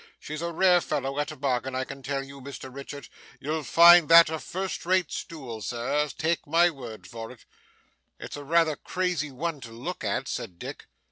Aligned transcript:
She's 0.19 0.41
a 0.41 0.51
rare 0.51 0.81
fellow 0.81 1.19
at 1.19 1.29
a 1.31 1.35
bargain, 1.35 1.75
I 1.75 1.83
can 1.83 2.01
tell 2.01 2.23
you, 2.23 2.41
Mr 2.41 2.73
Richard. 2.73 3.07
You'll 3.39 3.61
find 3.61 4.09
that 4.09 4.31
a 4.31 4.39
first 4.39 4.83
rate 4.83 5.11
stool, 5.11 5.61
Sir, 5.61 6.09
take 6.17 6.47
my 6.47 6.71
word 6.71 7.05
for 7.05 7.29
it.' 7.29 7.45
'It's 8.19 8.35
rather 8.35 8.71
a 8.71 8.75
crazy 8.77 9.29
one 9.29 9.61
to 9.61 9.71
look 9.71 10.03
at,' 10.03 10.27
said 10.27 10.57
Dick. 10.57 10.87